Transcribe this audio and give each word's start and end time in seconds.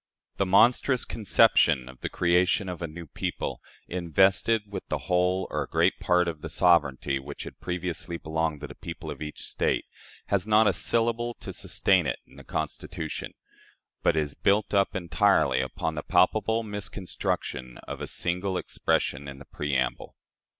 The 0.37 0.47
monstrous 0.47 1.05
conception 1.05 1.87
of 1.87 1.99
the 1.99 2.09
creation 2.09 2.67
of 2.69 2.81
a 2.81 2.87
new 2.87 3.05
people, 3.05 3.61
invested 3.87 4.63
with 4.65 4.87
the 4.87 4.97
whole 5.05 5.45
or 5.51 5.61
a 5.61 5.69
great 5.69 5.99
part 5.99 6.27
of 6.27 6.41
the 6.41 6.49
sovereignty 6.49 7.19
which 7.19 7.43
had 7.43 7.59
previously 7.59 8.17
belonged 8.17 8.61
to 8.61 8.67
the 8.67 8.73
people 8.73 9.11
of 9.11 9.21
each 9.21 9.43
State, 9.43 9.85
has 10.29 10.47
not 10.47 10.65
a 10.65 10.73
syllable 10.73 11.35
to 11.35 11.53
sustain 11.53 12.07
it 12.07 12.17
in 12.25 12.35
the 12.35 12.43
Constitution, 12.43 13.33
but 14.01 14.17
is 14.17 14.33
built 14.33 14.73
up 14.73 14.95
entirely 14.95 15.61
upon 15.61 15.93
the 15.93 16.01
palpable 16.01 16.63
misconstruction 16.63 17.77
of 17.87 18.01
a 18.01 18.07
single 18.07 18.57
expression 18.57 19.27
in 19.27 19.37
the 19.37 19.45
preamble. 19.45 20.15